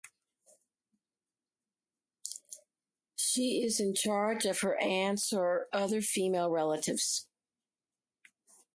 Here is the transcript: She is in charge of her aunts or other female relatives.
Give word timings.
She 3.15 3.61
is 3.63 3.79
in 3.79 3.93
charge 3.93 4.45
of 4.45 4.61
her 4.61 4.75
aunts 4.81 5.31
or 5.31 5.67
other 5.71 6.01
female 6.01 6.49
relatives. 6.49 7.27